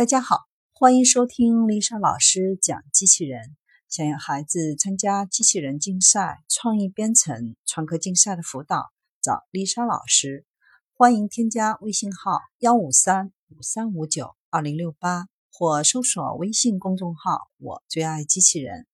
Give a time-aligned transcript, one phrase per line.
[0.00, 3.54] 大家好，欢迎收听丽莎老师讲机器人。
[3.86, 10.46] 想要孩子参加机器人竞赛、创意编程、创客竞赛的辅导，找丽莎老师。
[10.94, 18.86] 欢迎添加微信号幺五三五三五九二零六八，或搜索微信公众号“我最爱机器人”。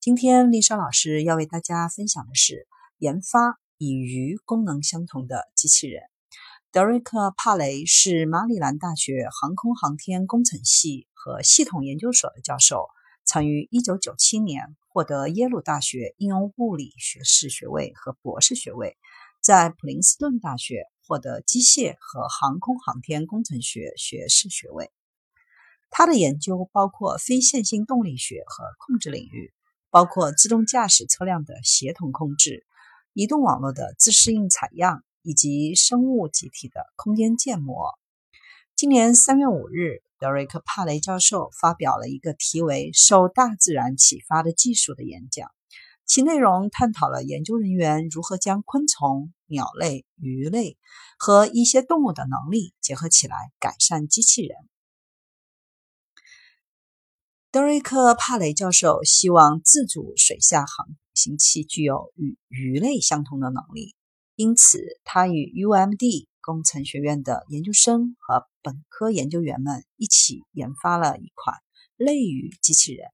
[0.00, 6.04] 今天丽莎老师要为大家分享的是研发与鱼功能相同的机器人。
[6.74, 12.88] 德瑞克·帕雷是马里兰大学航空航天工程系和系统研究所的教授，
[13.24, 18.96] 曾于1997年获得耶鲁大学应用物理学士学位和博士学位，
[19.40, 24.90] 在普林斯顿大学获得机械和航空航天工程学学士学位。
[25.90, 29.54] 他的研究包括非线性动力学和控制领域，
[29.90, 32.66] 包括自动驾驶车辆的协同控制、
[33.12, 35.04] 移动网络的自适应采样。
[35.24, 37.98] 以及生物集体的空间建模。
[38.76, 45.50] 今年三月五日，德瑞克·帕雷教授发表了一个题为“受大自然启发的技术”的演讲，
[46.04, 50.76] 其内容探讨了研究人员如何将昆虫、鸟类、鱼类
[51.18, 54.58] 和一些动物的能力结合起来，改善机器人。
[57.50, 63.94] 德瑞克·帕雷教授希望自主水下航行器具有与鱼类相同的能力。
[64.36, 71.58] 因此，他与 UMD 工程学院的研究生和本科研究员们一起研发了一款
[71.96, 73.06] 类鱼机器人，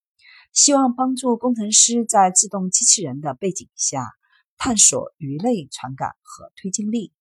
[0.54, 4.12] 希望帮助工程师在自动机器人的背景下
[4.56, 7.12] 探索鱼类传感和推进力。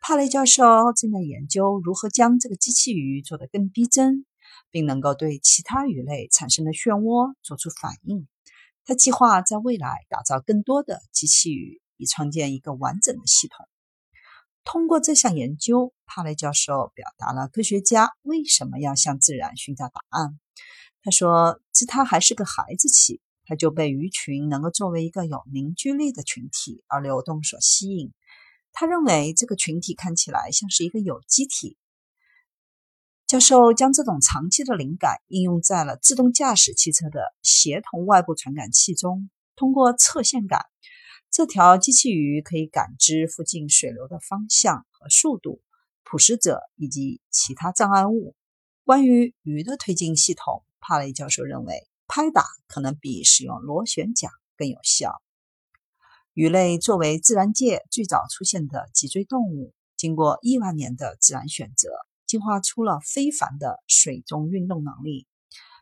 [0.00, 4.26] 帕雷教授正在研究如何将这个机器鱼做得更逼真，
[4.72, 8.26] 并能够对其他鱼类产生的漩涡做出反应。
[8.84, 11.80] 他计划在未来打造更多的机器鱼。
[12.02, 13.66] 以创建一个完整的系统。
[14.64, 20.38] 通过这项研究，帕雷教授表达了科学家为什么要向自然寻找答案。
[21.02, 28.12] 他说：“自他还是个孩子起，他就被鱼群能够作为一个有凝聚力的群体而流动所吸引。
[28.72, 31.76] 他认为这个群体看起来像是一个有机体。”
[33.26, 40.66] 教授将这种长期的灵感应用在了自动驾驶汽车的协同外部传感器中，通过侧线感。
[41.32, 45.62] 这条机器鱼可以感知附近水流的方向和速度、
[46.04, 48.36] 捕食者以及其他障碍物。
[48.84, 55.22] 关于鱼的推进系统，帕雷教授认为拍打可能比使用螺旋桨更有效。
[56.34, 61.88] 鱼类作为自然界最早出现的脊椎动物，经过亿万年的自然选择，
[62.26, 65.26] 进化出了非凡的水中运动能力。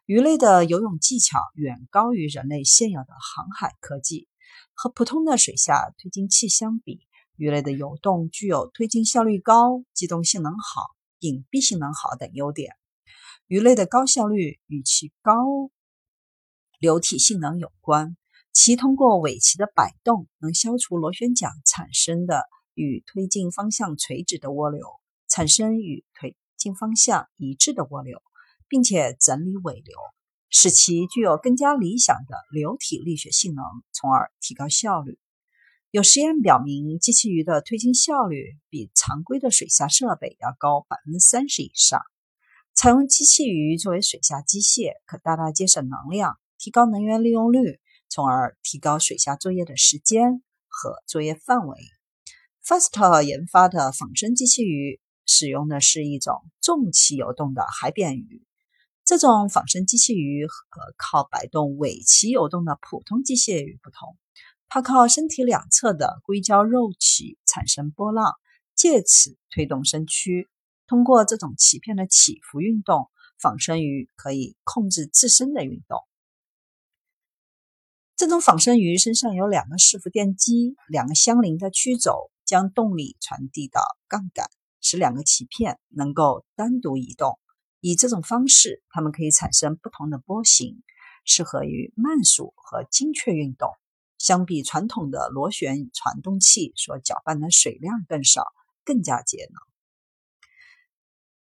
[0.07, 4.29] 鱼类的游泳技巧远高于人类现有的航海科技。
[4.75, 7.07] 和普通的水下推进器相比，
[7.37, 12.75] 鱼类的游动具有推进效率高、机动性能好、隐蔽性能好等优点。
[13.47, 15.35] 鱼类的高效率与其高
[16.79, 18.17] 流体性能有关，
[18.53, 22.45] 其通过尾鳍的摆动能消除螺旋桨产生的
[22.75, 24.87] 与推进方向垂直的涡流，
[25.29, 28.23] 产生与推进方向一致的涡流，
[28.69, 29.97] 并且整理尾流。
[30.51, 35.19] 使其具有更加理想的流体力学性能，从而提高效率。
[35.93, 42.03] 有实验表明，机器鱼的推进效率比常规的水下设备要高百分之三十以上。
[42.75, 51.77] 采用机器鱼作为水下机械，可大大节省能量，提高能源利用率，从而提高水下作业的时间和作业范围。
[52.65, 58.45] Fast 研发的仿生机器鱼使用的是一种重鳍游动的海扁鱼。
[59.11, 64.17] 这种仿生机器鱼和靠摆动尾鳍游动的普通机械鱼不同，
[64.69, 68.35] 它靠身体两侧的硅胶肉鳍产生波浪，
[68.77, 70.49] 借此推动身躯。
[70.87, 75.99] 通过这种鳍片的起伏运动，仿生鱼可以控制自身的运动。
[78.15, 84.47] 这种仿生鱼身上有两个伺服电机，两个相邻的曲轴将动力传递到杠杆，
[84.81, 87.41] 使两个鳍片能够单独移动。
[87.81, 90.83] 以这种方式，它们可以产生不同的波形，
[91.25, 93.71] 适合于慢速和精确运动。
[94.19, 98.45] 相比传统的螺旋传动器所搅拌的水量更少，
[98.85, 99.59] 更加节能。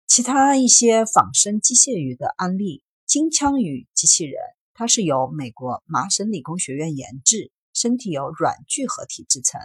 [0.07, 4.39] 其他一些仿生机械鱼的案例，金枪鱼机器人，
[4.75, 9.59] 它是由美国麻省理工学院研制，身体由软聚合体制成，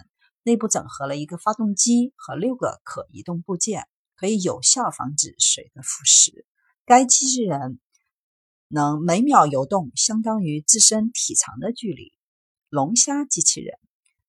[0.44, 6.46] 内部整合了一个发动机和六个可移动部件，可以有效防止水的腐蚀。
[6.86, 7.80] 该机器人
[8.68, 12.12] 能每秒游动相当于自身体长的距离。
[12.68, 13.80] 龙虾机器人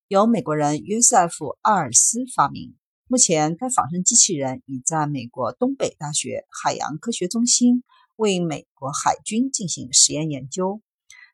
[0.07, 2.77] 由美国人约瑟夫·阿尔斯发明。
[3.09, 7.83] 目前，该仿生机器人已在美国东北大学海洋科学中心
[8.15, 10.81] 为美国海军进行实验研究。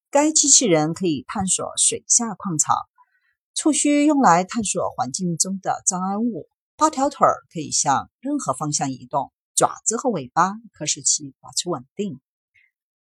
[0.09, 2.77] 该机器人可以探索水下矿场，
[3.55, 12.19] 触须用来探索环境中的障碍物，八条腿可以向任何方向移动，爪子和尾巴可使其保持稳定。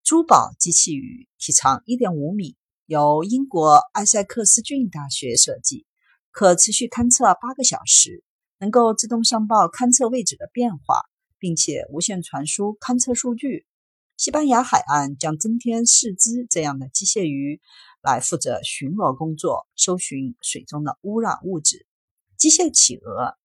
[0.05, 5.87] 珠宝机器鱼体长1.5米，由英国埃塞克斯郡大学设计，
[6.31, 8.23] 可持续勘测八个小时。
[8.59, 11.01] 能够自动上报勘测位置的变化，
[11.39, 13.65] 并且无线传输勘测数据。
[14.19, 17.63] 西班牙海岸将增添四只这样的机械鱼，
[18.03, 21.87] 来负责巡逻工作，搜寻水中的污染物质。
[22.37, 23.39] 机械企鹅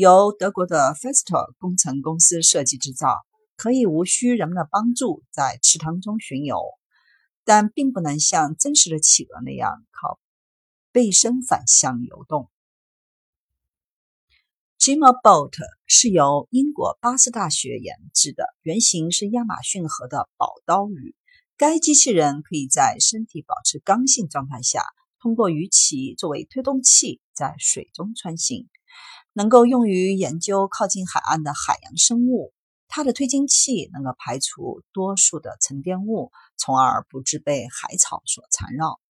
[0.00, 3.18] 由德国的 Festo 工程公司设计制造，
[3.54, 6.58] 可以无需人们的帮助在池塘中巡游，
[7.44, 10.18] 但并不能像真实的企鹅那样靠
[10.90, 12.48] 背身反向游动。
[14.78, 21.14] Gimo Boat 是由英国巴斯大学研制的，原型是亚马逊河的宝刀鱼。
[21.58, 24.82] 该机器人可以在身体保持刚性状态下，
[25.20, 28.66] 通过鱼鳍作为推动器在水中穿行，
[29.32, 32.52] 能够用于研究靠近海岸的海洋生物。
[32.88, 39.00] 它的推进器能够排除多数的沉淀物，从而不致被海草所缠绕。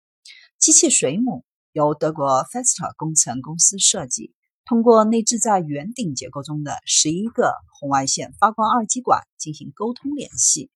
[0.58, 4.34] 机器水母由德国 Fester 工程公司设计。
[4.66, 10.70] 通过内置在圆顶结构中的十一个红外线发光二极管进行沟通联系。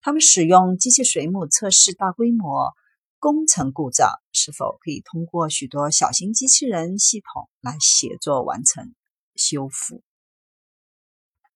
[0.00, 2.72] 他们使用机器水母测试大规模
[3.20, 8.94] 工程故障是否可以通过许多小型机器人系统来协作完成
[9.34, 10.02] 修复。